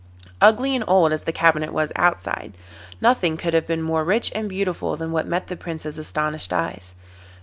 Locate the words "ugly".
0.41-0.75